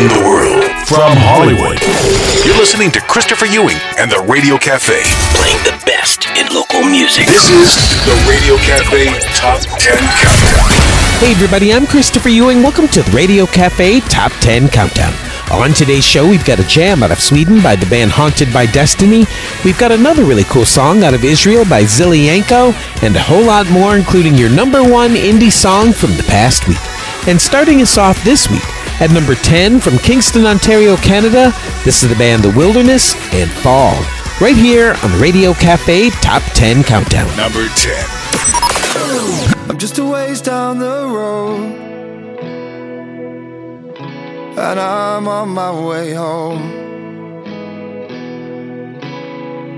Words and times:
around 0.00 0.16
the 0.16 0.24
world. 0.24 0.64
From 0.88 1.12
Hollywood. 1.28 1.78
You're 2.44 2.56
listening 2.56 2.90
to 2.92 3.00
Christopher 3.00 3.46
Ewing 3.46 3.76
and 3.98 4.10
the 4.10 4.24
Radio 4.26 4.56
Cafe. 4.56 5.02
Playing 5.36 5.60
the 5.62 5.76
best 5.84 6.26
in 6.36 6.46
local 6.54 6.82
music. 6.82 7.26
This 7.26 7.50
is 7.50 7.76
the 8.08 8.16
Radio 8.28 8.56
Cafe 8.64 9.12
Top 9.36 9.60
10 9.78 9.96
Countdown. 10.16 10.68
Hey 11.20 11.32
everybody, 11.32 11.72
I'm 11.72 11.86
Christopher 11.86 12.30
Ewing. 12.30 12.62
Welcome 12.62 12.88
to 12.88 13.02
the 13.02 13.10
Radio 13.12 13.46
Cafe 13.46 14.00
Top 14.00 14.32
10 14.40 14.68
Countdown. 14.68 15.12
On 15.52 15.72
today's 15.72 16.06
show, 16.06 16.28
we've 16.28 16.46
got 16.46 16.60
a 16.60 16.66
jam 16.66 17.02
out 17.02 17.10
of 17.10 17.20
Sweden 17.20 17.60
by 17.62 17.76
the 17.76 17.86
band 17.86 18.10
Haunted 18.10 18.52
by 18.52 18.66
Destiny. 18.66 19.26
We've 19.64 19.78
got 19.78 19.92
another 19.92 20.24
really 20.24 20.44
cool 20.44 20.64
song 20.64 21.02
out 21.02 21.12
of 21.12 21.24
Israel 21.24 21.64
by 21.64 21.82
Zili 21.82 22.26
Yanko, 22.26 22.72
and 23.02 23.14
a 23.16 23.20
whole 23.20 23.44
lot 23.44 23.68
more, 23.70 23.96
including 23.96 24.34
your 24.36 24.50
number 24.50 24.82
one 24.82 25.10
indie 25.10 25.52
song 25.52 25.92
from 25.92 26.16
the 26.16 26.22
past 26.22 26.68
week. 26.68 26.80
And 27.28 27.40
starting 27.40 27.82
us 27.82 27.98
off 27.98 28.22
this 28.24 28.48
week, 28.48 28.64
at 29.00 29.10
number 29.10 29.34
10 29.34 29.80
from 29.80 29.98
Kingston, 29.98 30.44
Ontario, 30.44 30.96
Canada, 30.96 31.52
this 31.84 32.02
is 32.02 32.08
the 32.10 32.14
band 32.16 32.42
The 32.42 32.50
Wilderness 32.50 33.14
and 33.32 33.50
Fall. 33.50 33.94
Right 34.40 34.56
here 34.56 34.94
on 35.02 35.12
the 35.12 35.18
Radio 35.18 35.54
Cafe 35.54 36.10
Top 36.10 36.42
10 36.54 36.84
Countdown. 36.84 37.34
Number 37.36 37.66
10. 37.68 38.06
I'm 39.70 39.78
just 39.78 39.98
a 39.98 40.04
ways 40.04 40.40
down 40.40 40.78
the 40.78 41.06
road 41.06 41.90
and 44.58 44.78
I'm 44.78 45.26
on 45.26 45.48
my 45.48 45.70
way 45.70 46.12
home. 46.12 46.78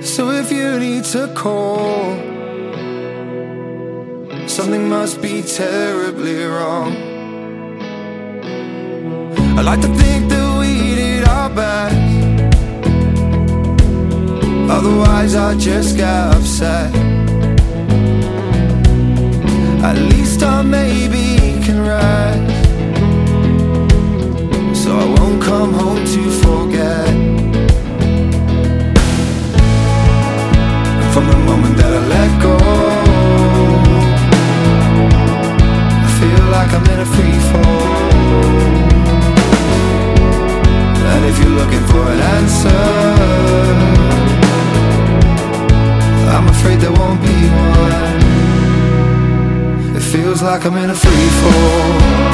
So 0.02 0.30
if 0.30 0.50
you 0.50 0.80
need 0.80 1.04
to 1.04 1.32
call, 1.34 2.16
something 4.48 4.88
must 4.88 5.22
be 5.22 5.42
terribly 5.42 6.44
wrong. 6.44 7.11
I 9.58 9.62
like 9.62 9.80
to 9.80 9.88
think 9.88 10.28
that 10.28 10.58
we 10.60 10.94
did 10.94 11.24
our 11.28 11.50
best. 11.50 11.96
Otherwise, 14.70 15.34
I 15.34 15.56
just 15.56 15.96
get 15.96 16.08
upset. 16.36 16.94
At 19.82 19.98
least 19.98 20.42
I 20.42 20.62
maybe 20.62 21.60
can 21.64 21.80
rest 21.80 22.52
so 24.82 24.96
I 24.96 25.04
won't 25.18 25.42
come 25.42 25.72
home 25.72 26.04
to 26.04 26.30
forget. 26.42 27.31
For 41.92 42.06
an 42.14 42.20
answer, 42.38 42.82
I'm 46.34 46.46
afraid 46.48 46.78
there 46.80 46.96
won't 47.00 47.20
be 47.20 47.38
one. 47.84 48.22
It 49.98 50.04
feels 50.12 50.40
like 50.42 50.64
I'm 50.66 50.76
in 50.84 50.90
a 50.90 50.94
free 50.94 51.28
fall 51.40 52.32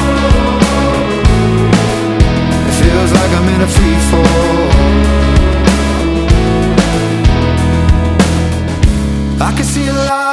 It 2.69 2.75
feels 2.81 3.11
like 3.19 3.31
I'm 3.37 3.47
in 3.55 3.61
a 3.61 3.69
free 3.75 3.99
fall. 4.09 4.59
I 9.47 9.49
can 9.55 9.65
see 9.65 9.87
a 9.87 9.93
light 9.93 10.28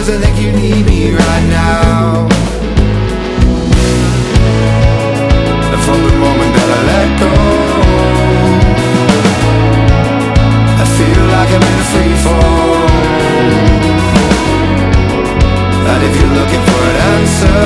Cause 0.00 0.08
I 0.08 0.16
think 0.16 0.40
you 0.40 0.50
need 0.50 0.86
me 0.86 1.12
right 1.12 1.46
now. 1.50 2.26
And 5.72 5.80
from 5.84 6.00
the 6.08 6.14
moment 6.24 6.52
that 6.56 6.68
I 6.72 6.80
let 6.90 7.08
go 7.20 7.32
I 10.80 10.84
feel 10.96 11.24
like 11.36 11.50
I'm 11.52 11.64
in 11.68 11.76
a 11.76 11.88
free 11.92 12.16
fall. 12.24 12.80
And 15.92 16.00
if 16.08 16.12
you're 16.16 16.34
looking 16.40 16.64
for 16.70 16.80
an 16.90 16.96
answer, 17.12 17.60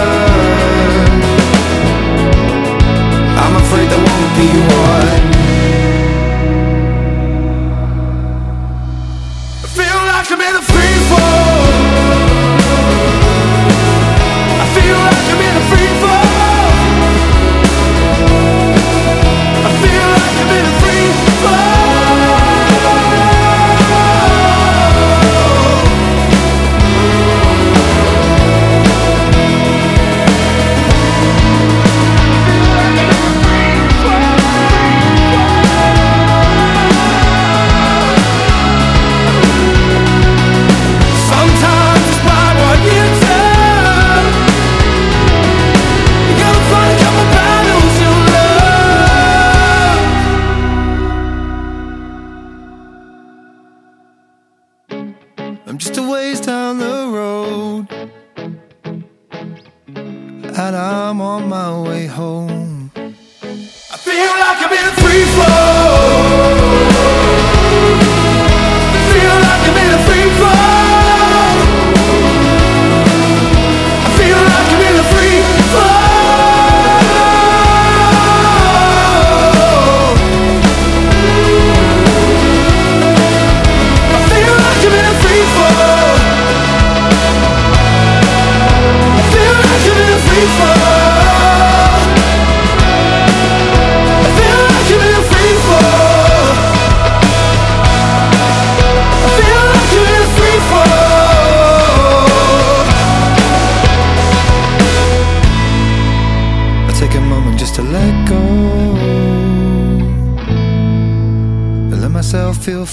I'm 3.42 3.54
afraid 3.62 3.86
there 3.92 4.04
won't 4.08 4.32
be 4.34 4.48
one. 4.74 5.33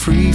Free 0.01 0.31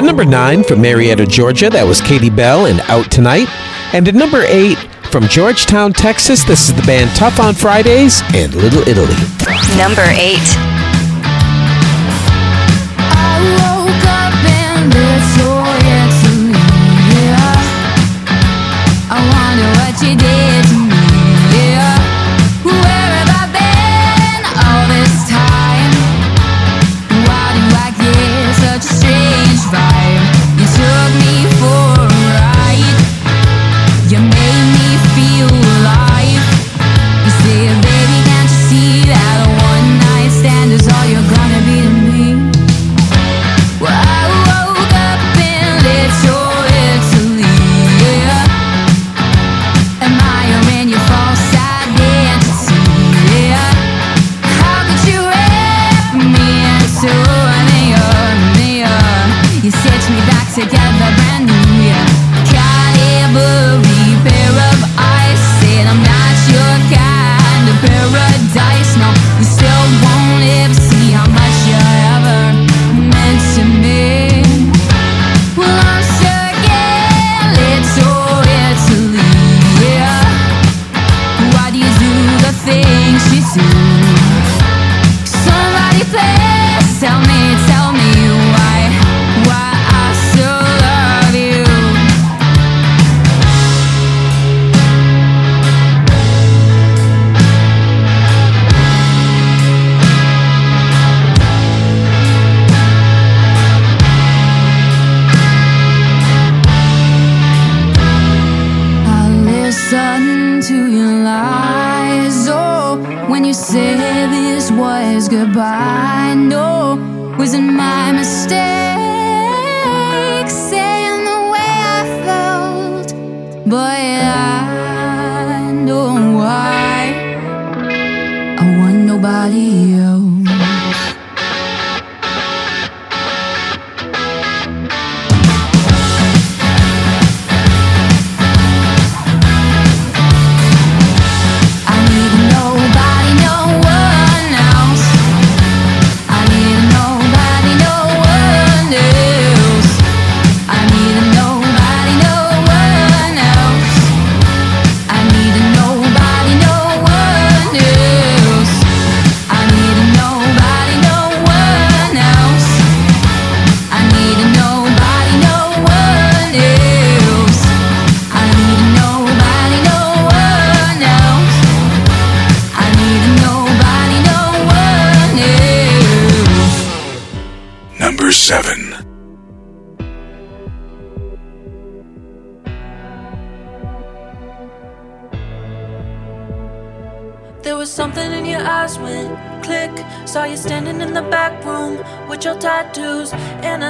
At 0.00 0.06
number 0.06 0.24
nine 0.24 0.64
from 0.64 0.80
Marietta, 0.80 1.26
Georgia, 1.26 1.68
that 1.68 1.86
was 1.86 2.00
Katie 2.00 2.30
Bell 2.30 2.64
and 2.64 2.80
Out 2.88 3.10
Tonight. 3.10 3.48
And 3.92 4.08
at 4.08 4.14
number 4.14 4.44
eight 4.46 4.78
from 5.10 5.28
Georgetown, 5.28 5.92
Texas, 5.92 6.42
this 6.42 6.70
is 6.70 6.74
the 6.74 6.80
band 6.84 7.14
Tough 7.14 7.38
on 7.38 7.52
Fridays 7.52 8.22
and 8.32 8.54
Little 8.54 8.80
Italy. 8.88 9.12
Number 9.76 10.06
eight. 10.16 10.40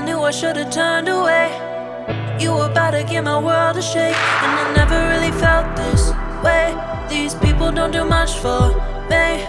I 0.00 0.02
knew 0.02 0.20
I 0.20 0.30
should 0.30 0.56
have 0.56 0.70
turned 0.72 1.08
away. 1.08 1.48
You 2.40 2.54
were 2.54 2.70
about 2.70 2.92
to 2.92 3.04
give 3.04 3.24
my 3.24 3.38
world 3.38 3.76
a 3.76 3.82
shake, 3.82 4.16
and 4.44 4.52
I 4.60 4.72
never 4.74 4.98
really 5.12 5.30
felt 5.30 5.76
this 5.76 6.12
way. 6.42 6.72
These 7.10 7.34
people 7.34 7.70
don't 7.70 7.90
do 7.90 8.06
much 8.06 8.32
for 8.38 8.72
me. 9.10 9.44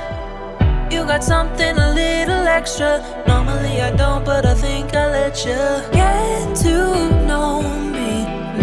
You 0.93 1.05
got 1.05 1.23
something 1.23 1.77
a 1.77 1.93
little 1.93 2.45
extra. 2.45 2.99
Normally 3.27 3.79
I 3.79 3.95
don't, 3.95 4.25
but 4.25 4.45
I 4.45 4.53
think 4.53 4.93
I 4.93 5.07
let 5.19 5.45
you 5.45 5.61
get 5.93 6.53
to 6.65 6.75
know 7.29 7.61
me. 7.95 8.11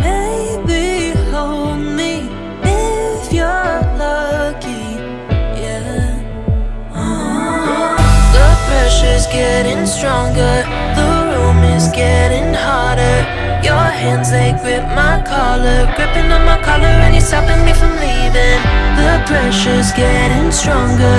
Maybe 0.05 1.19
hold 1.31 1.79
me 1.79 2.29
if 2.65 3.33
you're 3.33 3.81
lucky. 4.05 4.85
Yeah. 5.63 6.21
Uh-huh. 6.93 7.97
The 8.37 8.47
pressure's 8.67 9.27
getting 9.29 9.87
stronger 9.87 10.78
is 11.79 11.89
getting 11.95 12.53
harder. 12.53 13.19
Your 13.63 13.87
hands, 14.03 14.31
they 14.31 14.51
grip 14.63 14.83
my 14.99 15.23
collar, 15.23 15.87
gripping 15.95 16.29
on 16.37 16.43
my 16.51 16.59
collar, 16.69 16.95
and 17.05 17.15
you're 17.15 17.29
stopping 17.31 17.63
me 17.67 17.73
from 17.81 17.93
leaving. 18.03 18.61
The 18.99 19.13
pressure's 19.29 19.91
getting 19.95 20.51
stronger, 20.51 21.19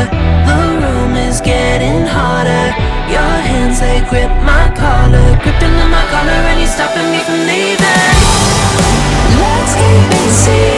the 0.50 0.60
room 0.84 1.13
is 1.28 1.39
getting 1.39 2.04
hotter. 2.16 2.66
Your 3.16 3.36
hands, 3.50 3.80
they 3.80 4.00
grip 4.12 4.32
my 4.51 4.66
collar, 4.84 5.28
gripping 5.44 5.75
on 5.84 5.89
my 5.98 6.06
collar, 6.12 6.39
and 6.51 6.58
you're 6.62 6.75
stopping 6.78 7.08
me 7.13 7.20
from 7.28 7.39
leaving. 7.51 8.12
Let's 9.39 9.74
keep 9.80 10.12
it 10.22 10.32
secret. 10.44 10.69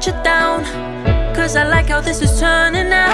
shut 0.00 0.22
down. 0.24 0.64
Cause 1.34 1.56
I 1.56 1.64
like 1.64 1.88
how 1.88 2.00
this 2.00 2.22
is 2.22 2.38
turning 2.40 2.92
out. 2.92 3.10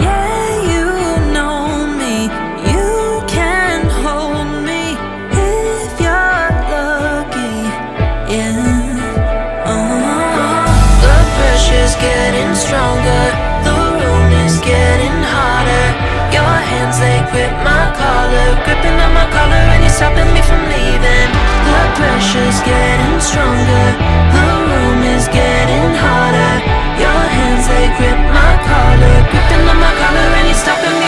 Yeah, 0.00 0.62
you 0.72 0.86
know 1.32 1.86
me. 2.00 2.24
You 2.70 3.22
can 3.26 3.86
hold 4.02 4.48
me 4.64 4.96
if 5.30 5.92
you're 6.00 6.50
lucky. 6.72 7.56
Yeah. 8.32 9.64
Uh-huh. 9.66 10.66
The 11.04 11.16
pressure's 11.36 11.94
getting 11.96 12.54
stronger. 12.54 13.24
The 13.66 13.76
room 14.00 14.30
is 14.46 14.58
getting 14.60 15.18
hotter. 15.34 15.86
Your 16.34 16.54
hands, 16.70 16.98
they 16.98 17.18
grip 17.30 17.52
my 17.62 17.84
collar. 17.98 18.48
Gripping 18.64 18.98
on 19.04 19.12
my 19.14 19.26
collar, 19.30 19.62
and 19.74 19.82
you're 19.84 19.92
stopping 19.92 20.30
me 20.34 20.42
from 20.42 20.62
leaving. 20.72 21.30
The 21.68 21.82
pressure's 21.98 22.60
getting 22.64 23.20
stronger. 23.20 23.86
The 24.34 24.48
room 24.70 24.99
harder. 26.02 26.54
Your 27.02 27.22
hands, 27.36 27.64
they 27.68 27.86
grip 27.96 28.20
my 28.36 28.52
collar. 28.68 29.16
Gripping 29.30 29.64
on 29.68 29.78
my 29.84 29.92
collar 30.00 30.28
and 30.38 30.46
you're 30.48 30.62
stopping 30.64 30.99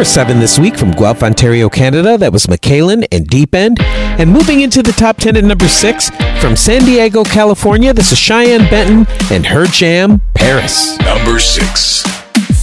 number 0.00 0.08
seven 0.08 0.40
this 0.40 0.58
week 0.58 0.78
from 0.78 0.92
Guelph, 0.92 1.22
Ontario, 1.22 1.68
Canada, 1.68 2.16
that 2.16 2.32
was 2.32 2.46
McKaylin 2.46 3.06
and 3.12 3.26
Deep 3.26 3.54
End. 3.54 3.78
And 3.82 4.32
moving 4.32 4.62
into 4.62 4.82
the 4.82 4.92
top 4.92 5.18
10 5.18 5.36
at 5.36 5.44
number 5.44 5.68
six 5.68 6.08
from 6.40 6.56
San 6.56 6.86
Diego, 6.86 7.22
California, 7.22 7.92
this 7.92 8.10
is 8.10 8.16
Cheyenne 8.16 8.66
Benton 8.70 9.06
and 9.30 9.44
her 9.44 9.66
jam, 9.66 10.22
Paris. 10.32 10.98
Number 11.00 11.38
six. 11.38 12.02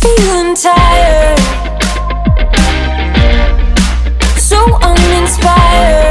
Feeling 0.01 0.55
tired, 0.55 1.37
so 4.39 4.57
uninspired. 4.81 6.06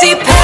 see 0.00 0.39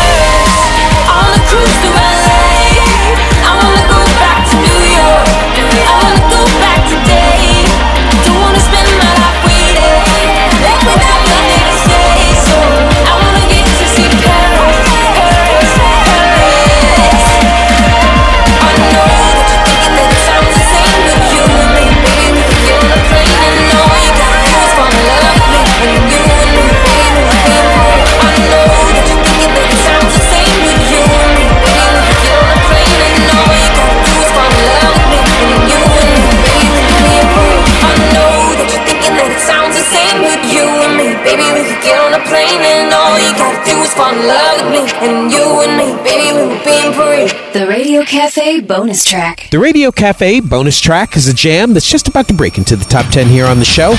bonus 48.66 49.04
track. 49.04 49.48
The 49.50 49.58
Radio 49.58 49.90
Cafe 49.90 50.40
bonus 50.40 50.80
track 50.80 51.16
is 51.16 51.28
a 51.28 51.34
jam 51.34 51.72
that's 51.72 51.88
just 51.88 52.08
about 52.08 52.28
to 52.28 52.34
break 52.34 52.58
into 52.58 52.76
the 52.76 52.84
top 52.84 53.10
10 53.12 53.28
here 53.28 53.46
on 53.46 53.58
the 53.58 53.64
show. 53.64 53.94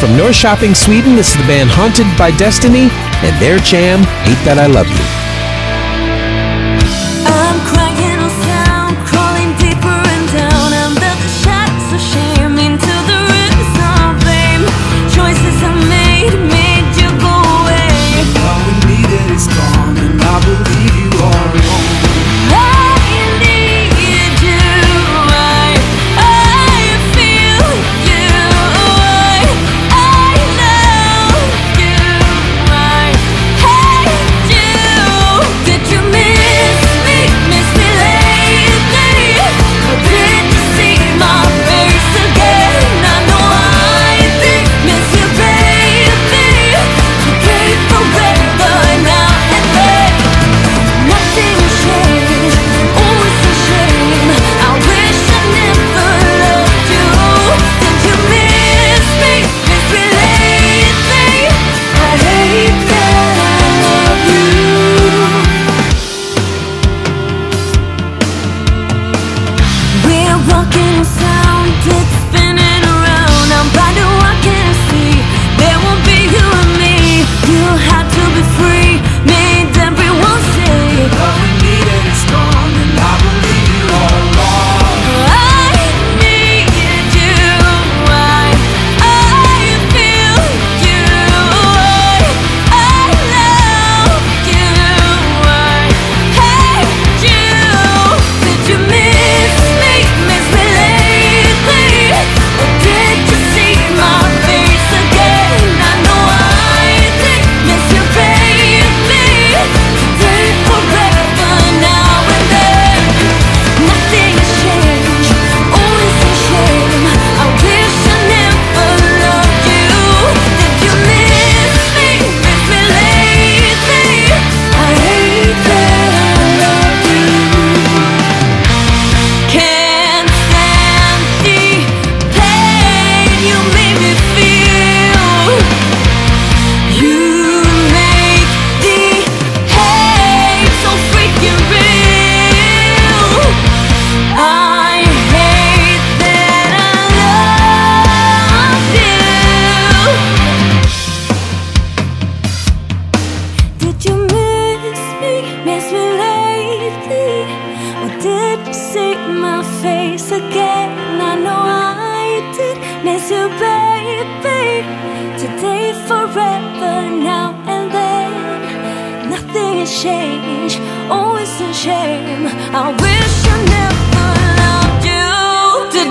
From 0.00 0.10
Norrköping, 0.10 0.76
Sweden, 0.76 1.16
this 1.16 1.30
is 1.30 1.36
the 1.36 1.46
band 1.46 1.70
Haunted 1.70 2.06
by 2.18 2.30
Destiny 2.36 2.88
and 2.90 3.42
their 3.42 3.58
jam, 3.58 4.00
Hate 4.24 4.44
That 4.44 4.58
I 4.58 4.66
Love 4.66 4.88
You. 4.88 5.27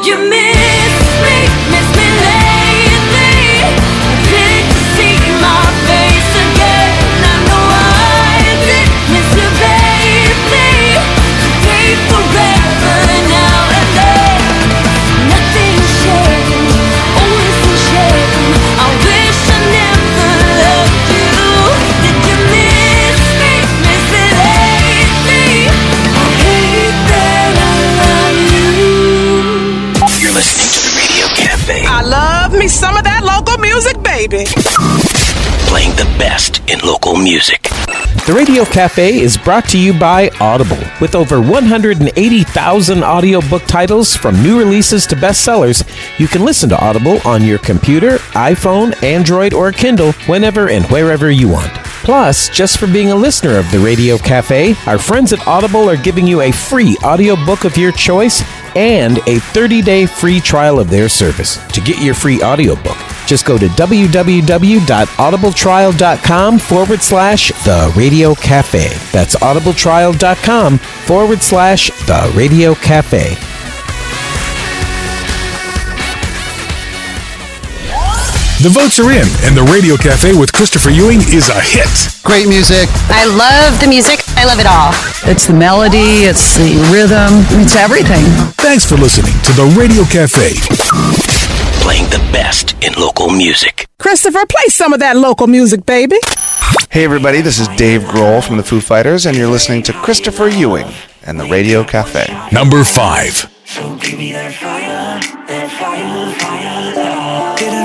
you 0.06 0.30
mean? 0.30 0.57
Music. 37.24 37.64
The 38.26 38.34
Radio 38.36 38.66
Cafe 38.66 39.20
is 39.20 39.38
brought 39.38 39.70
to 39.70 39.80
you 39.80 39.98
by 39.98 40.30
Audible. 40.40 40.78
With 41.00 41.16
over 41.16 41.40
180,000 41.40 43.04
audiobook 43.04 43.64
titles 43.64 44.16
from 44.16 44.42
new 44.44 44.60
releases 44.60 45.08
to 45.08 45.16
bestsellers, 45.16 45.88
you 46.20 46.28
can 46.28 46.44
listen 46.44 46.70
to 46.70 46.80
Audible 46.84 47.20
on 47.26 47.44
your 47.44 47.60
computer, 47.60 48.18
iPhone, 48.34 49.02
Android, 49.02 49.54
or 49.54 49.72
Kindle 49.72 50.12
whenever 50.28 50.70
and 50.70 50.86
wherever 50.88 51.32
you 51.32 51.48
want. 51.48 51.72
Plus, 52.04 52.50
just 52.50 52.78
for 52.78 52.88
being 52.88 53.12
a 53.12 53.16
listener 53.16 53.58
of 53.58 53.70
the 53.72 53.80
Radio 53.80 54.18
Cafe, 54.18 54.76
our 54.86 54.98
friends 54.98 55.32
at 55.34 55.48
Audible 55.48 55.90
are 55.90 55.98
giving 55.98 56.28
you 56.28 56.42
a 56.42 56.52
free 56.52 56.98
audiobook 57.04 57.64
of 57.64 57.78
your 57.78 57.92
choice 57.92 58.42
and 58.76 59.18
a 59.20 59.40
30-day 59.40 60.06
free 60.06 60.40
trial 60.40 60.80
of 60.80 60.90
their 60.90 61.10
service. 61.10 61.58
To 61.70 61.82
get 61.82 62.02
your 62.02 62.14
free 62.14 62.42
audiobook, 62.42 62.98
just 63.28 63.46
go 63.46 63.58
to 63.58 63.68
www.audibletrial.com 63.68 66.60
forward 66.60 67.02
slash 67.02 67.50
The 67.66 67.92
Radio 67.96 68.34
Cafe. 68.36 68.88
That's 69.12 69.36
audibletrial.com 69.36 70.78
forward 70.78 71.42
slash 71.44 71.90
The 72.06 72.32
Radio 72.34 72.74
Cafe. 72.76 73.36
The 78.60 78.70
votes 78.70 79.00
are 79.00 79.12
in, 79.12 79.28
and 79.46 79.56
the 79.56 79.62
Radio 79.72 79.96
Cafe 79.98 80.34
with 80.34 80.52
Christopher 80.52 80.90
Ewing 80.90 81.20
is 81.30 81.48
a 81.50 81.62
hit. 81.62 82.10
Great 82.24 82.48
music. 82.48 82.90
I 83.12 83.26
love 83.30 83.80
the 83.80 83.88
music. 83.88 84.22
I 84.36 84.46
love 84.46 84.60
it 84.60 84.66
all. 84.66 84.90
It's 85.30 85.46
the 85.46 85.54
melody, 85.54 86.26
it's 86.26 86.58
the 86.58 86.74
rhythm, 86.92 87.46
it's 87.62 87.76
everything. 87.76 88.24
Thanks 88.58 88.84
for 88.84 88.96
listening 88.96 89.34
to 89.44 89.52
the 89.54 89.66
Radio 89.78 90.04
Cafe. 90.06 91.67
Playing 91.88 92.10
the 92.10 92.20
best 92.34 92.76
in 92.86 92.92
local 93.00 93.30
music. 93.30 93.88
Christopher, 93.98 94.46
play 94.46 94.68
some 94.68 94.92
of 94.92 95.00
that 95.00 95.16
local 95.16 95.48
music, 95.48 95.86
baby. 95.86 96.18
Hey, 96.90 97.06
everybody, 97.06 97.40
this 97.40 97.60
is 97.60 97.70
Dave 97.78 98.02
Grohl 98.02 98.46
from 98.46 98.58
the 98.58 98.64
Foo 98.64 98.82
Fighters, 98.82 99.26
and 99.26 99.38
you're 99.38 99.50
listening 99.50 99.84
to 99.84 99.94
Christopher 99.94 100.50
Ewing 100.50 100.88
and 101.26 101.40
the 101.40 101.46
Radio 101.46 101.86
Cafe. 101.86 102.28
Number 102.52 102.84
five. 102.84 103.50
Didn't 103.74 104.02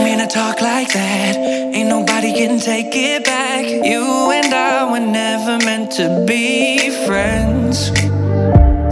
mean 0.02 0.18
to 0.18 0.26
talk 0.28 0.60
like 0.60 0.92
that. 0.94 1.36
Ain't 1.72 1.88
nobody 1.88 2.32
can 2.32 2.58
take 2.58 2.90
it 2.90 3.24
back. 3.24 3.64
You 3.64 4.32
and 4.32 4.52
I 4.52 4.90
were 4.90 4.98
never 4.98 5.64
meant 5.64 5.92
to 5.92 6.24
be 6.26 6.90
friends. 7.06 7.86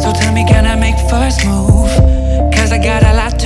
So 0.00 0.12
tell 0.12 0.32
me, 0.32 0.46
can 0.46 0.66
I 0.66 0.76
make 0.76 0.94
first 1.10 1.44
move? 1.44 1.90
Cause 2.54 2.70
I 2.70 2.78
got 2.78 3.02
a 3.02 3.14
lot 3.16 3.39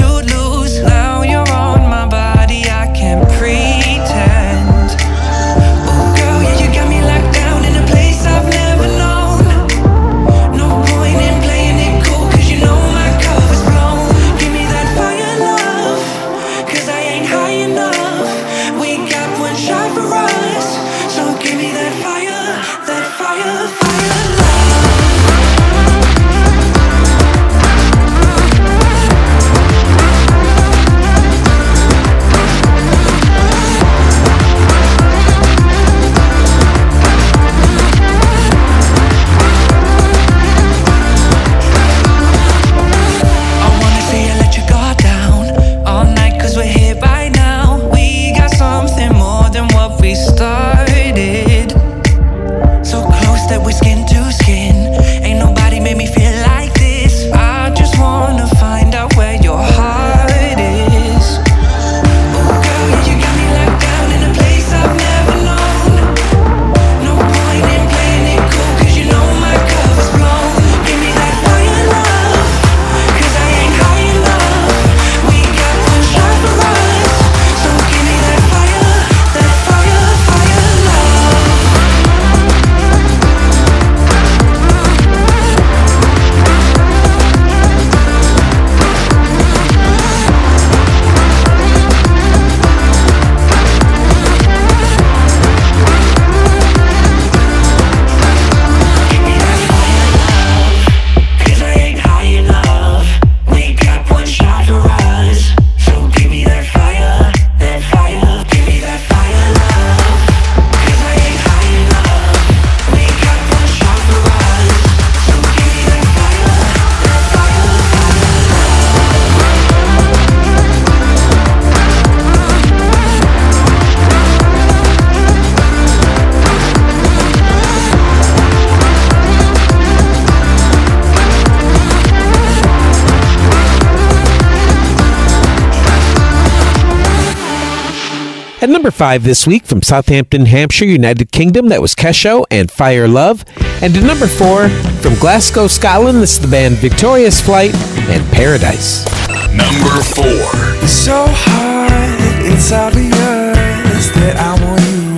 At 138.64 138.70
number 138.70 138.90
five 138.90 139.24
this 139.24 139.46
week 139.46 139.66
from 139.66 139.82
Southampton, 139.82 140.46
Hampshire, 140.46 140.86
United 140.86 141.30
Kingdom, 141.30 141.68
that 141.68 141.82
was 141.82 141.94
Kesho 141.94 142.46
and 142.50 142.70
Fire 142.70 143.06
Love. 143.06 143.44
And 143.82 143.94
at 143.94 144.02
number 144.02 144.26
four 144.26 144.70
from 145.02 145.16
Glasgow, 145.16 145.66
Scotland, 145.66 146.22
this 146.22 146.36
is 146.36 146.40
the 146.40 146.48
band 146.48 146.76
Victorious 146.76 147.42
Flight 147.42 147.74
and 148.08 148.24
Paradise. 148.32 149.04
Number 149.52 150.00
four. 150.02 150.48
It's 150.82 150.92
so 150.92 151.26
hard, 151.28 152.16
it's 152.50 152.72
obvious 152.72 154.08
that 154.16 154.36
I 154.40 154.56
want 154.64 154.80
you. 154.96 155.12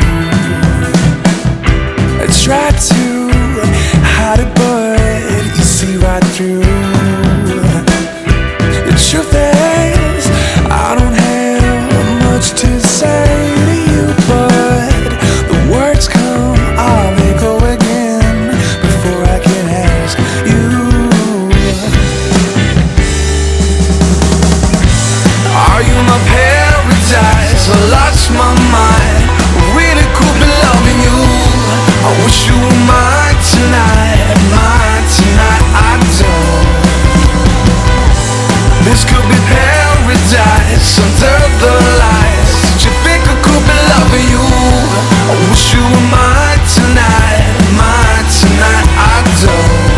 I 2.19 2.27
try 2.43 2.73
to 2.73 3.31
hide 4.03 4.41
it, 4.41 4.51
but 4.57 5.57
you 5.57 5.63
see 5.63 5.97
right 5.99 6.25
through. 6.35 6.67
The 8.83 8.97
truth 9.09 9.33
is, 9.33 10.27
I 10.69 10.97
don't 10.99 11.15
have 11.15 12.25
much 12.25 12.51
to 12.61 12.81
say 12.81 13.26
under 40.95 41.39
the 41.63 41.73
lights. 41.99 42.55
Did 42.63 42.87
you 42.87 42.95
you? 44.31 44.39
I 44.39 45.35
wish 45.51 45.75
you 45.75 45.83
were 45.83 46.07
mine 46.15 46.63
tonight, 46.79 47.43
mine 47.75 48.27
tonight. 48.39 48.87
I 48.95 49.19
don't. 49.43 49.97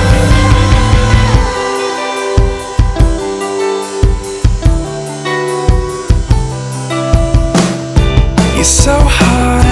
You're 8.56 8.64
so 8.64 8.96
hot, 8.96 9.66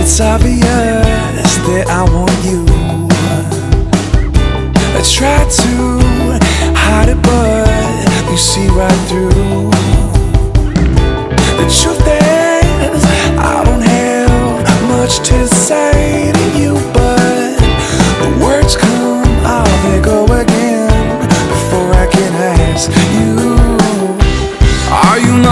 it's 0.00 0.18
obvious 0.20 1.52
that 1.66 1.84
I 1.88 2.02
want 2.14 2.40
you. 2.48 2.64
I 4.96 5.02
try 5.04 5.44
to 5.60 5.70
hide 6.74 7.10
it, 7.10 7.20
but 7.22 8.30
you 8.30 8.36
see 8.38 8.68
right 8.68 9.00
through. 9.08 9.73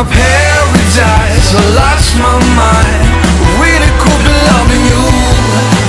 paradise. 0.05 1.55
I 1.55 1.63
lost 1.75 2.17
my 2.19 2.37
mind. 2.57 3.13
Loving 4.33 4.85
you. 4.87 5.05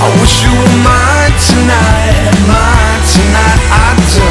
I 0.04 0.08
wish 0.20 0.44
you 0.44 0.52
were 0.52 0.76
mine 0.84 1.34
tonight. 1.38 2.34
Mine 2.46 3.02
tonight, 3.08 3.62
I 3.72 3.88
do 4.14 4.30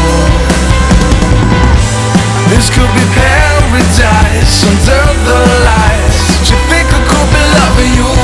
This 2.49 2.69
could 2.69 2.91
be 2.93 3.05
paradise 3.15 4.63
Under 4.69 5.05
the 5.27 5.39
lights. 5.65 6.49
You 6.49 6.57
think 6.69 6.87
I 6.93 7.01
could 7.09 7.29
be 7.33 7.41
loving 7.57 7.93
you. 7.97 8.22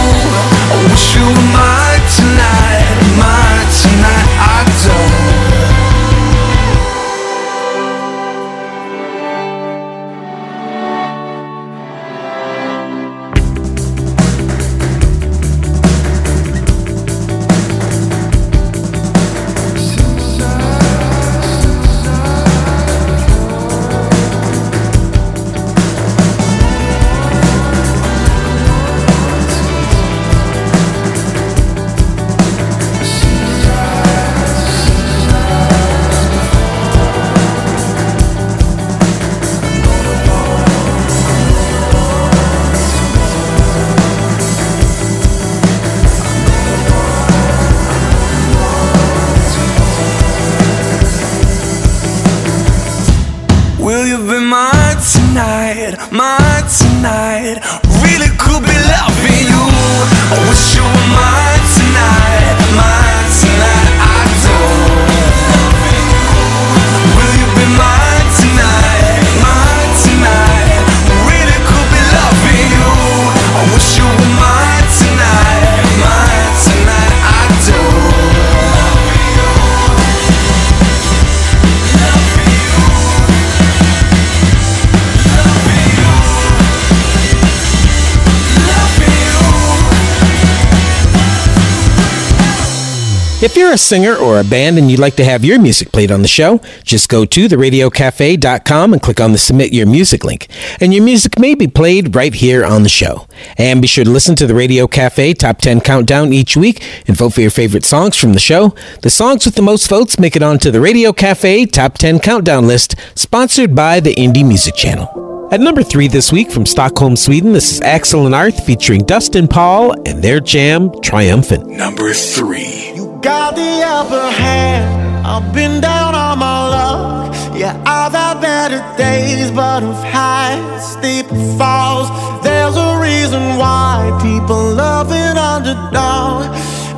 If 93.41 93.55
you're 93.55 93.71
a 93.71 93.77
singer 93.77 94.17
or 94.17 94.41
a 94.41 94.43
band 94.43 94.77
and 94.77 94.91
you'd 94.91 94.99
like 94.99 95.15
to 95.15 95.23
have 95.23 95.45
your 95.45 95.59
music 95.59 95.93
played 95.93 96.11
on 96.11 96.21
the 96.21 96.27
show, 96.27 96.59
just 96.83 97.07
go 97.07 97.23
to 97.23 97.47
theradiocafe.com 97.47 98.91
and 98.91 99.01
click 99.01 99.21
on 99.21 99.31
the 99.31 99.37
Submit 99.37 99.71
Your 99.71 99.85
Music 99.85 100.25
link, 100.25 100.49
and 100.81 100.93
your 100.93 101.05
music 101.05 101.39
may 101.39 101.55
be 101.55 101.65
played 101.65 102.17
right 102.17 102.33
here 102.33 102.65
on 102.65 102.83
the 102.83 102.89
show. 102.89 103.27
And 103.57 103.81
be 103.81 103.87
sure 103.87 104.03
to 104.03 104.09
listen 104.09 104.35
to 104.35 104.45
the 104.45 104.55
Radio 104.55 104.87
Cafe 104.87 105.35
Top 105.35 105.59
10 105.59 105.79
Countdown 105.79 106.33
each 106.33 106.57
week 106.57 106.83
and 107.07 107.15
vote 107.15 107.29
for 107.29 107.39
your 107.39 107.49
favorite 107.49 107.85
songs 107.85 108.17
from 108.17 108.33
the 108.33 108.41
show. 108.41 108.75
The 109.03 109.09
songs 109.09 109.45
with 109.45 109.55
the 109.55 109.61
most 109.61 109.87
votes 109.87 110.19
make 110.19 110.35
it 110.35 110.43
onto 110.43 110.69
the 110.69 110.81
Radio 110.81 111.13
Cafe 111.13 111.65
Top 111.67 111.97
10 111.97 112.19
Countdown 112.19 112.67
list, 112.67 112.95
sponsored 113.15 113.73
by 113.73 114.01
the 114.01 114.13
Indie 114.15 114.45
Music 114.45 114.75
Channel. 114.75 115.47
At 115.53 115.61
number 115.61 115.81
three 115.81 116.09
this 116.09 116.33
week 116.33 116.51
from 116.51 116.65
Stockholm, 116.65 117.15
Sweden, 117.15 117.53
this 117.53 117.71
is 117.71 117.79
Axel 117.79 118.25
and 118.25 118.35
Arth 118.35 118.65
featuring 118.65 119.05
Dustin 119.05 119.47
Paul 119.47 119.93
and 120.05 120.21
their 120.21 120.41
jam 120.41 120.91
Triumphant. 121.01 121.67
Number 121.67 122.13
three. 122.13 122.98
Got 123.21 123.57
the 123.57 123.83
upper 123.85 124.31
hand. 124.31 125.27
I've 125.27 125.53
been 125.53 125.81
down 125.81 126.15
on 126.15 126.39
my 126.39 126.69
luck. 126.69 127.35
Yeah, 127.53 127.75
I've 127.85 128.13
had 128.13 128.39
better 128.39 128.79
days, 128.97 129.51
but 129.51 129.83
of 129.83 130.01
high, 130.05 130.55
steep 130.79 131.25
falls. 131.57 132.07
There's 132.43 132.77
a 132.77 132.97
reason 132.97 133.57
why 133.57 134.17
people 134.21 134.73
love 134.73 135.11
an 135.11 135.37
underdog. 135.37 136.45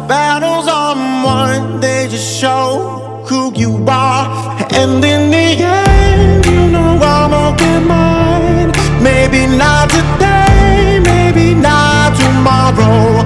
Battles 0.08 0.68
are 0.68 0.94
won, 1.26 1.80
they 1.80 2.08
just 2.08 2.40
show 2.40 3.26
who 3.28 3.52
you 3.56 3.84
are. 3.88 4.28
And 4.76 5.04
in 5.04 5.32
the 5.32 5.50
end, 5.66 6.46
you 6.46 6.68
know 6.70 7.00
I'm 7.02 7.58
get 7.58 7.80
mine. 7.80 8.72
Maybe 9.02 9.48
not 9.48 9.90
today, 9.90 11.00
maybe 11.04 11.56
not 11.56 12.16
tomorrow, 12.16 13.24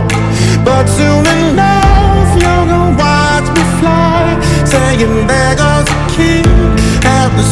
but 0.63 0.85
soon 0.87 1.25
enough 1.51 1.84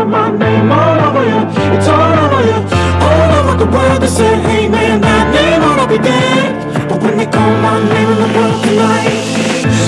calling 0.00 0.10
my 0.10 0.30
name 0.38 0.72
all 0.72 1.00
over 1.08 1.24
you. 1.24 1.76
It's 1.76 1.88
all 1.88 2.18
over 2.24 2.42
you. 2.46 2.58
All 3.02 3.30
over 3.38 3.64
the 3.64 3.70
world, 3.70 4.02
they 4.02 4.08
say, 4.08 4.40
hey 4.42 4.68
man, 4.68 5.00
that 5.00 5.32
name 5.34 5.62
ought 5.62 5.82
to 5.82 5.88
be 5.88 5.98
dead. 5.98 6.88
But 6.88 7.02
when 7.02 7.18
they 7.18 7.26
call 7.26 7.50
my 7.60 7.82
name 7.88 8.08
in 8.08 8.16
the 8.16 8.38
world 8.38 8.62
tonight, 8.64 9.12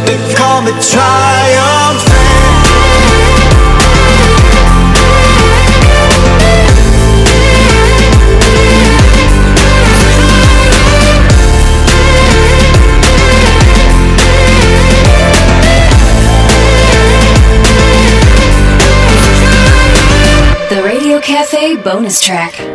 they 0.07 0.35
call 0.35 0.63
me 0.63 0.73
triumphant. 0.91 2.52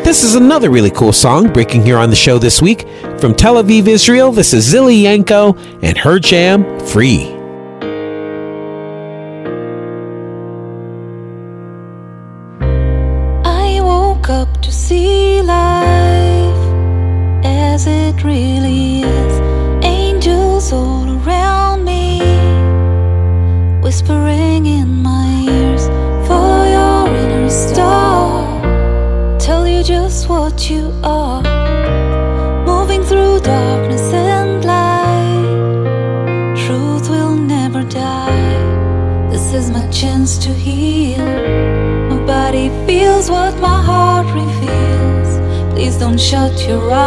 This 0.07 0.23
is 0.23 0.35
another 0.35 0.69
really 0.69 0.89
cool 0.89 1.11
song 1.11 1.51
breaking 1.51 1.83
here 1.83 1.97
on 1.97 2.09
the 2.09 2.15
show 2.15 2.39
this 2.39 2.61
week. 2.61 2.87
From 3.19 3.35
Tel 3.35 3.61
Aviv, 3.61 3.87
Israel, 3.87 4.31
this 4.31 4.53
is 4.53 4.73
Zilly 4.73 5.01
Yanko 5.01 5.57
and 5.81 5.97
her 5.97 6.17
jam, 6.17 6.63
Free. 6.79 7.36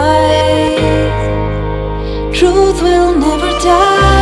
Eyes. 0.01 1.23
Truth 2.39 2.83
will 2.83 3.13
never 3.19 3.53
die. 3.61 4.20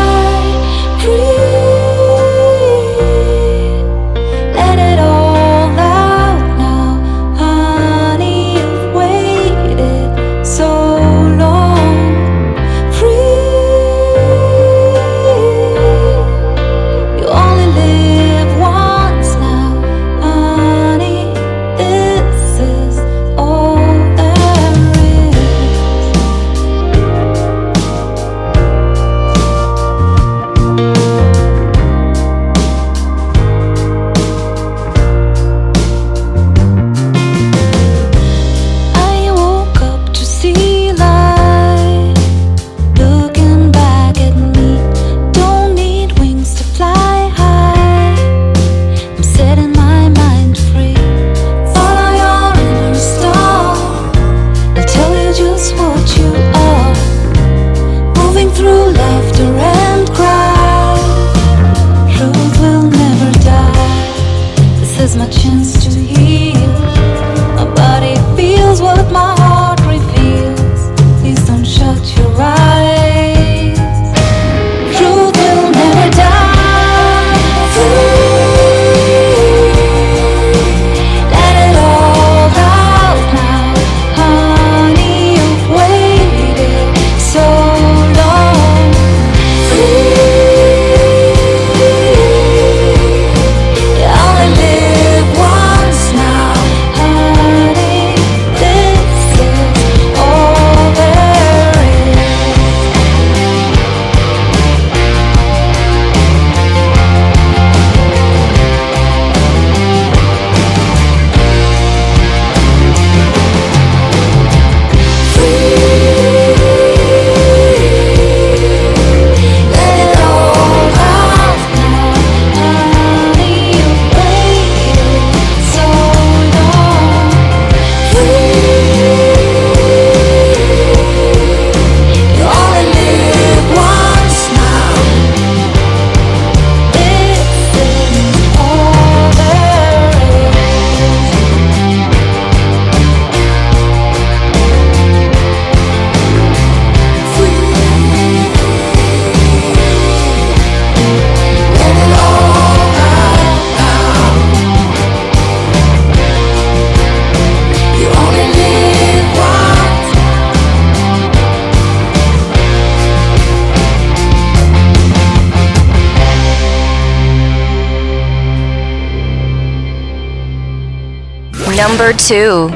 Number 171.98 172.16
two. 172.16 172.70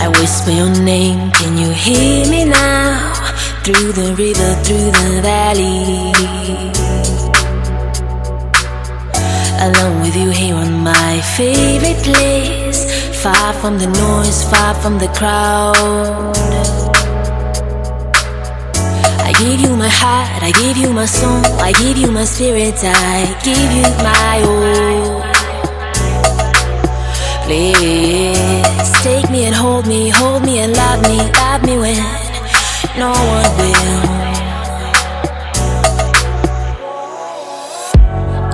I 0.00 0.08
whisper 0.08 0.52
your 0.52 0.70
name, 0.70 1.30
can 1.32 1.58
you 1.58 1.70
hear 1.70 2.30
me 2.30 2.46
now? 2.46 3.12
Through 3.62 3.92
the 3.92 4.14
river, 4.16 4.54
through 4.64 4.90
the 4.90 5.20
valley. 5.20 6.14
Alone 9.60 10.00
with 10.00 10.16
you 10.16 10.30
here 10.30 10.54
on 10.54 10.80
my 10.82 11.20
favorite 11.36 12.02
place. 12.02 12.86
Far 13.22 13.52
from 13.52 13.78
the 13.78 13.86
noise, 13.86 14.44
far 14.48 14.72
from 14.76 14.98
the 14.98 15.08
crowd. 15.08 16.89
I 19.40 19.42
give 19.42 19.60
you 19.62 19.74
my 19.74 19.88
heart, 19.88 20.42
I 20.42 20.52
give 20.60 20.76
you 20.76 20.92
my 20.92 21.06
soul, 21.06 21.42
I 21.62 21.72
give 21.72 21.96
you 21.96 22.10
my 22.10 22.24
spirit, 22.24 22.74
I 22.84 23.24
give 23.42 23.72
you 23.72 23.88
my 24.04 24.42
all. 24.44 25.22
Please 27.46 28.90
take 29.02 29.30
me 29.30 29.46
and 29.46 29.54
hold 29.54 29.86
me, 29.86 30.10
hold 30.10 30.44
me 30.44 30.58
and 30.58 30.76
love 30.76 31.00
me, 31.08 31.16
love 31.40 31.62
me 31.64 31.78
when 31.78 31.96
no 32.98 33.12
one 33.16 33.50
will. 33.56 34.02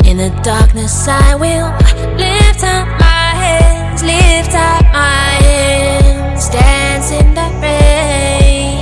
In 0.09 0.18
the 0.18 0.30
darkness, 0.45 1.09
I 1.09 1.34
will 1.34 1.68
lift 2.14 2.62
up 2.62 2.87
my 3.01 3.34
hands, 3.43 4.05
lift 4.05 4.55
up 4.55 4.84
my 4.93 5.34
hands, 5.43 6.49
dance 6.49 7.11
in 7.11 7.34
the 7.34 7.49
rain. 7.61 8.78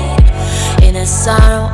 In 0.86 0.92
the 0.92 1.06
sorrow, 1.06 1.73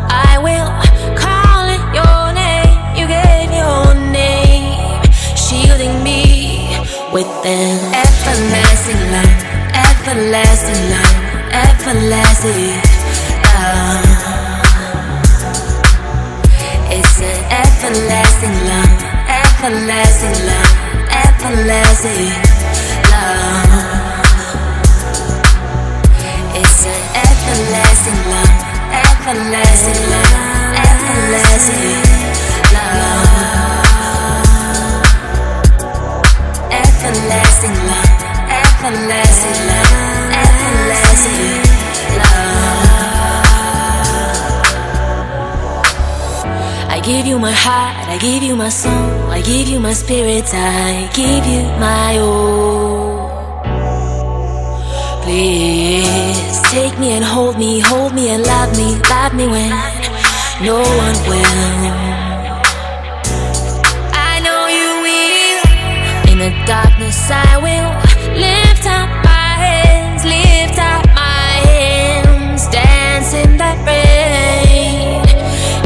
with 7.13 7.27
an 7.45 7.79
everlasting 7.91 9.03
love, 9.11 9.43
everlasting 9.75 10.83
love, 10.95 11.17
everlasting 11.51 12.71
love. 13.43 14.05
It's 16.87 17.19
an 17.19 17.39
everlasting 17.51 18.57
love, 18.71 18.95
everlasting 19.27 20.39
love, 20.47 20.75
everlasting 21.11 22.31
love. 23.11 23.75
It's 26.55 26.85
an 26.87 27.01
everlasting 27.27 28.21
love, 28.31 28.55
everlasting 29.11 30.03
love, 30.11 30.35
everlasting 30.79 32.20
Everlasting 37.63 37.87
love, 37.93 38.23
everlasting 38.49 39.61
love, 39.69 40.33
everlasting 40.33 41.61
love. 42.17 42.89
I 46.89 47.01
give 47.05 47.27
you 47.27 47.39
my 47.39 47.53
heart, 47.53 48.09
I 48.09 48.17
give 48.17 48.43
you 48.43 48.57
my 48.57 48.71
soul, 48.71 49.31
I 49.31 49.43
give 49.43 49.69
you 49.69 49.79
my 49.79 49.93
spirit, 49.93 50.47
I 50.55 51.11
give 51.13 51.45
you 51.45 51.63
my 51.79 52.19
all. 52.19 53.29
Please 55.23 56.63
take 56.71 56.99
me 56.99 57.11
and 57.11 57.23
hold 57.23 57.59
me, 57.59 57.81
hold 57.81 58.15
me 58.15 58.31
and 58.31 58.43
love 58.43 58.75
me, 58.75 58.99
love 59.11 59.35
me 59.35 59.47
when 59.47 59.71
no 60.65 60.81
one 60.81 61.17
will. 61.29 62.10
The 66.41 66.51
darkness, 66.65 67.31
I 67.31 67.59
will 67.61 67.93
lift 68.33 68.87
up 68.87 69.11
my 69.29 69.49
hands, 69.61 70.25
lift 70.25 70.79
up 70.81 71.05
my 71.13 71.53
hands, 71.69 72.67
dance 72.69 73.35
in 73.35 73.59
that 73.59 73.77
rain. 73.85 75.21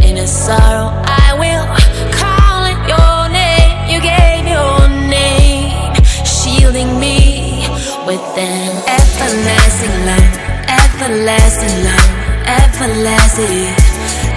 In 0.06 0.16
a 0.16 0.28
sorrow, 0.28 0.94
I 1.26 1.34
will 1.42 1.66
call 2.14 2.70
it 2.70 2.78
your 2.86 3.18
name. 3.34 3.74
You 3.90 3.98
gave 3.98 4.46
your 4.46 4.78
name, 5.10 5.90
shielding 6.22 7.00
me 7.02 7.66
with 8.06 8.22
an 8.38 8.78
everlasting 8.86 9.96
love, 10.06 10.34
everlasting 10.70 11.76
love, 11.82 12.10
everlasting 12.46 13.74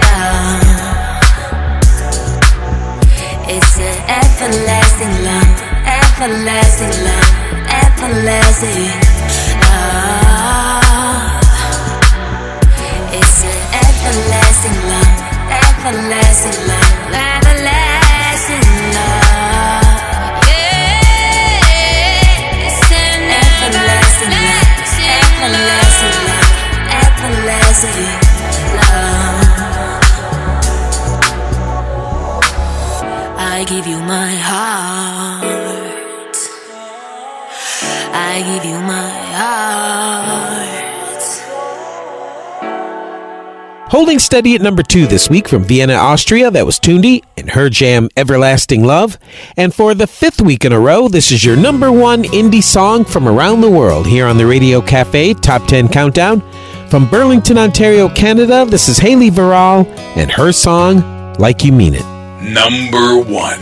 love. 0.02 0.66
It's 3.46 3.78
an 3.78 3.96
everlasting 4.18 5.14
love, 5.24 5.57
everlasting 6.20 7.04
love, 7.04 7.34
everlasting 7.70 8.90
love. 9.62 10.82
It's 13.14 13.42
an 13.44 13.54
everlasting 13.86 14.78
love, 14.90 15.14
everlasting 15.62 16.58
love, 16.66 17.37
Holding 44.08 44.20
steady 44.20 44.54
at 44.54 44.62
number 44.62 44.82
two 44.82 45.06
this 45.06 45.28
week 45.28 45.46
from 45.46 45.64
Vienna, 45.64 45.92
Austria, 45.92 46.50
that 46.52 46.64
was 46.64 46.80
Tundi 46.80 47.22
and 47.36 47.50
her 47.50 47.68
jam 47.68 48.08
Everlasting 48.16 48.82
Love. 48.82 49.18
And 49.54 49.74
for 49.74 49.92
the 49.92 50.06
fifth 50.06 50.40
week 50.40 50.64
in 50.64 50.72
a 50.72 50.80
row, 50.80 51.08
this 51.08 51.30
is 51.30 51.44
your 51.44 51.58
number 51.58 51.92
one 51.92 52.22
indie 52.22 52.62
song 52.62 53.04
from 53.04 53.28
around 53.28 53.60
the 53.60 53.68
world 53.68 54.06
here 54.06 54.24
on 54.24 54.38
the 54.38 54.46
Radio 54.46 54.80
Cafe 54.80 55.34
Top 55.34 55.66
10 55.66 55.88
Countdown. 55.88 56.40
From 56.88 57.06
Burlington, 57.10 57.58
Ontario, 57.58 58.08
Canada, 58.08 58.64
this 58.64 58.88
is 58.88 58.96
Haley 58.96 59.30
Viral 59.30 59.86
and 60.16 60.30
her 60.30 60.52
song, 60.52 61.34
Like 61.34 61.62
You 61.62 61.72
Mean 61.72 61.92
It. 61.94 62.06
Number 62.42 63.18
one. 63.30 63.60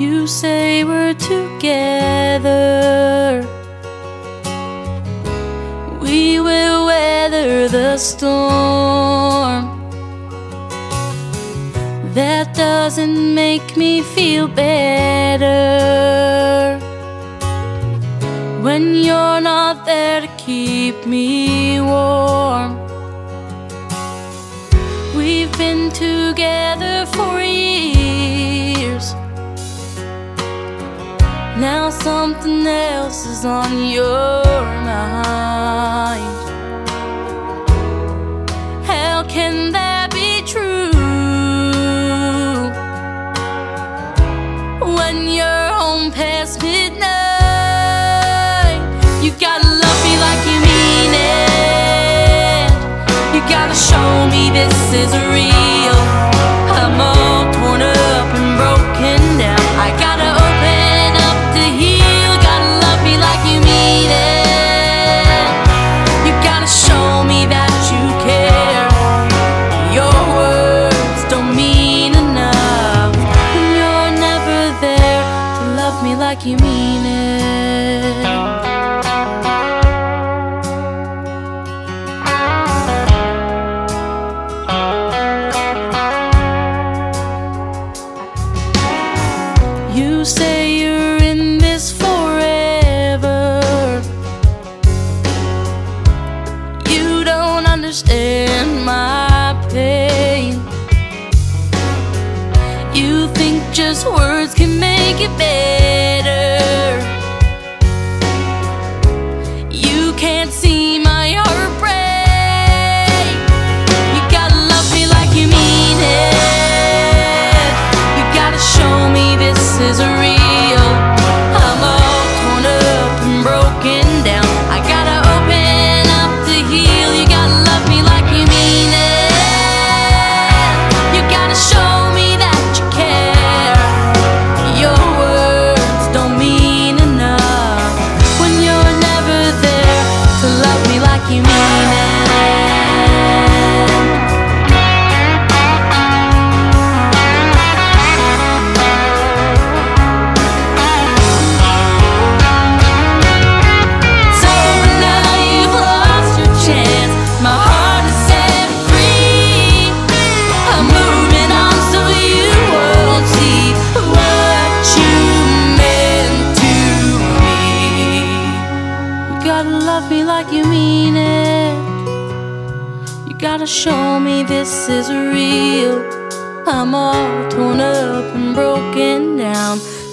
You 0.00 0.26
say 0.26 0.82
we're 0.82 1.14
together. 1.14 1.92
We 6.12 6.40
will 6.40 6.84
weather 6.84 7.68
the 7.68 7.96
storm. 7.96 9.62
That 12.12 12.54
doesn't 12.54 13.34
make 13.34 13.78
me 13.78 14.02
feel 14.02 14.46
better. 14.46 15.56
When 18.60 18.94
you're 18.94 19.40
not 19.40 19.86
there 19.86 20.20
to 20.20 20.28
keep 20.36 21.06
me 21.06 21.80
warm. 21.80 22.76
We've 25.16 25.56
been 25.56 25.90
together 25.92 27.06
for 27.06 27.40
years. 27.40 28.01
Now 31.62 31.90
something 31.90 32.66
else 32.66 33.24
is 33.24 33.44
on 33.44 33.86
your 33.88 34.64
mind. 34.82 36.36
How 38.84 39.22
can 39.28 39.70
that 39.70 40.10
be 40.10 40.42
true? 40.44 40.90
When 44.96 45.28
you're 45.28 45.68
home 45.78 46.10
past 46.10 46.60
midnight, 46.62 47.12
you 49.22 49.30
gotta 49.38 49.68
love 49.84 49.98
me 50.06 50.16
like 50.26 50.42
you 50.50 50.58
mean 50.66 51.14
it. 51.14 52.72
You 53.34 53.40
gotta 53.48 53.76
show 53.76 54.26
me 54.34 54.50
this 54.50 54.92
is 54.92 55.12
real. 55.30 55.71
You 102.94 103.26
think 103.28 103.62
just 103.72 104.06
words 104.06 104.54
can 104.54 104.78
make 104.78 105.18
it 105.20 105.38
better. 105.38 106.01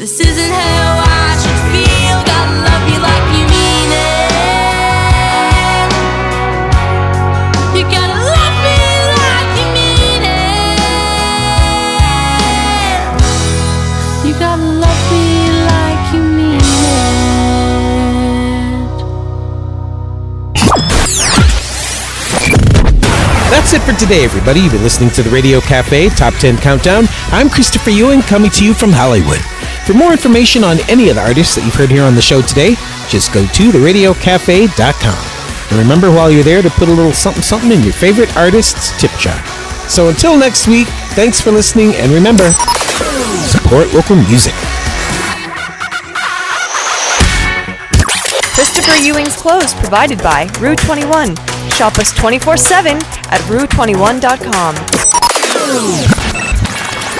This 0.09 0.21
isn't 0.21 0.51
how 0.51 1.05
I 1.05 1.37
should 1.37 1.59
feel. 1.69 2.17
Gotta 2.25 2.65
love 2.65 2.89
you 2.89 2.97
like 2.97 3.25
you 3.29 3.45
mean 3.45 3.89
it. 3.93 4.33
You 7.77 7.83
gotta 7.85 8.17
love 8.17 8.55
me 8.65 8.79
like 9.21 9.53
you 9.59 9.69
mean 9.69 10.23
it. 10.25 10.79
You 14.25 14.33
gotta 14.39 14.65
love 14.81 15.01
me 15.13 15.29
like 15.69 16.01
you 16.15 16.21
mean 16.25 16.57
it. 16.57 17.05
That's 23.51 23.73
it 23.73 23.81
for 23.83 23.93
today, 23.93 24.23
everybody. 24.23 24.61
You've 24.61 24.71
been 24.71 24.81
listening 24.81 25.11
to 25.11 25.21
the 25.21 25.29
Radio 25.29 25.61
Cafe 25.61 26.09
Top 26.09 26.33
10 26.33 26.57
Countdown. 26.57 27.05
I'm 27.27 27.47
Christopher 27.47 27.91
Ewing 27.91 28.23
coming 28.23 28.49
to 28.49 28.65
you 28.65 28.73
from 28.73 28.91
Hollywood. 28.91 29.58
For 29.89 29.95
more 29.95 30.11
information 30.11 30.63
on 30.63 30.77
any 30.87 31.09
of 31.09 31.15
the 31.15 31.23
artists 31.23 31.55
that 31.55 31.65
you've 31.65 31.73
heard 31.73 31.89
here 31.89 32.03
on 32.03 32.13
the 32.13 32.21
show 32.21 32.43
today, 32.43 32.75
just 33.09 33.33
go 33.33 33.41
to 33.41 33.71
theradiocafe.com. 33.73 35.25
And 35.71 35.79
remember 35.79 36.13
while 36.13 36.29
you're 36.29 36.43
there 36.43 36.61
to 36.61 36.69
put 36.69 36.89
a 36.89 36.93
little 36.93 37.11
something 37.11 37.41
something 37.41 37.71
in 37.71 37.81
your 37.81 37.93
favorite 37.93 38.29
artist's 38.37 38.93
tip 39.01 39.09
jar. 39.17 39.33
So 39.89 40.09
until 40.09 40.37
next 40.37 40.67
week, 40.67 40.85
thanks 41.17 41.41
for 41.41 41.49
listening, 41.49 41.95
and 41.95 42.11
remember, 42.11 42.51
support 43.49 43.91
local 43.91 44.15
music. 44.15 44.53
Christopher 48.53 49.01
Ewing's 49.01 49.35
clothes 49.35 49.73
provided 49.73 50.21
by 50.21 50.47
Rue 50.59 50.75
21. 50.75 51.35
Shop 51.73 51.97
us 51.97 52.13
24 52.13 52.57
7 52.57 52.97
at 53.33 53.41
rue21.com. 53.49 56.18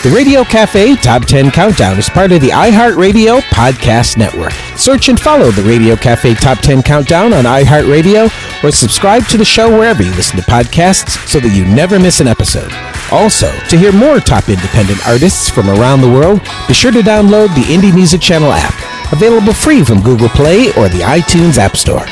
The 0.02 0.10
Radio 0.12 0.45
Cafe 0.45 0.95
Top 0.95 1.26
10 1.26 1.52
Countdown 1.52 2.00
is 2.00 2.08
part 2.08 2.32
of 2.32 2.39
the 2.39 2.52
iHeartRadio 2.52 3.41
Podcast 3.41 4.16
Network. 4.16 4.54
Search 4.78 5.10
and 5.10 5.20
follow 5.20 5.52
the 5.52 5.62
Radio 5.64 5.97
Cafe 5.97 6.36
Top 6.36 6.60
10 6.60 6.84
Countdown 6.84 7.34
on 7.34 7.43
iHeartRadio 7.43 8.64
or 8.64 8.72
subscribe 8.72 9.26
to 9.26 9.38
the 9.38 9.43
show 9.43 9.70
wherever 9.70 10.02
you 10.02 10.12
listen 10.12 10.38
to 10.38 10.43
podcasts 10.43 11.28
so 11.28 11.41
that 11.41 11.54
you 11.54 11.66
never 11.66 12.00
miss 12.00 12.22
an 12.22 12.30
episode. 12.30 12.72
Also, 13.12 13.52
to 13.68 13.78
hear 13.78 13.91
more 13.91 14.22
top 14.22 14.47
independent 14.47 15.06
artists 15.06 15.50
from 15.50 15.70
around 15.70 16.00
the 16.00 16.08
world, 16.10 16.39
be 16.70 16.74
sure 16.74 16.91
to 16.91 17.02
download 17.02 17.54
the 17.54 17.64
Indie 17.64 17.93
Music 17.93 18.22
Channel 18.22 18.54
app, 18.54 19.12
available 19.12 19.54
free 19.54 19.84
from 19.84 20.02
Google 20.02 20.30
Play 20.30 20.70
or 20.78 20.88
the 20.88 21.04
iTunes 21.04 21.58
App 21.58 21.76
Store. 21.76 22.06